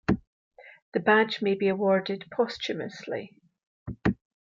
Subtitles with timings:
[0.93, 3.39] The badge may be awarded posthumously.